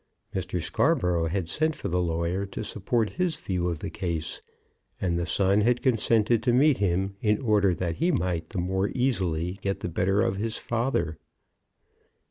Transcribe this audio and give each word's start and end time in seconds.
Mr. 0.33 0.59
Scarborough 0.59 1.27
had 1.27 1.47
sent 1.47 1.75
for 1.75 1.87
the 1.87 2.01
lawyer 2.01 2.43
to 2.47 2.63
support 2.63 3.11
his 3.21 3.35
view 3.35 3.69
of 3.69 3.77
the 3.77 3.91
case; 3.91 4.41
and 4.99 5.15
the 5.15 5.27
son 5.27 5.61
had 5.61 5.83
consented 5.83 6.41
to 6.41 6.51
meet 6.51 6.77
him 6.77 7.15
in 7.21 7.39
order 7.39 7.71
that 7.75 7.97
he 7.97 8.09
might 8.11 8.49
the 8.49 8.57
more 8.57 8.89
easily 8.95 9.59
get 9.61 9.81
the 9.81 9.89
better 9.89 10.23
of 10.23 10.37
his 10.37 10.57
father. 10.57 11.19